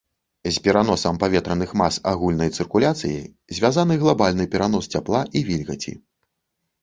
[0.53, 3.21] З пераносам паветраных мас агульнай цыркуляцыяй
[3.57, 5.93] звязаны глабальны перанос цяпла і вільгаці.